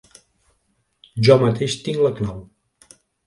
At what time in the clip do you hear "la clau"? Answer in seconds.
2.05-2.41